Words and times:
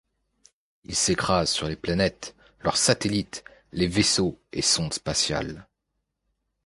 Il 0.85 0.95
s'écrasent 0.95 1.51
sur 1.51 1.67
les 1.67 1.75
planètes, 1.75 2.33
leurs 2.61 2.77
satellites, 2.77 3.43
les 3.71 3.85
vaisseaux 3.85 4.39
et 4.51 4.63
sondes 4.63 4.95
spatiales. 4.95 5.67